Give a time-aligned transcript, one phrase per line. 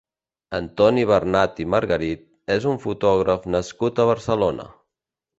[0.59, 2.23] Antoni Bernad i Margarit
[2.55, 4.67] és un fotògraf nascut a Barcelona.